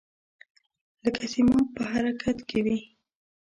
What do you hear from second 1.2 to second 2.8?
سیماب په حرکت کې وي.